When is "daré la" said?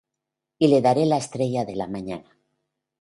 0.85-1.19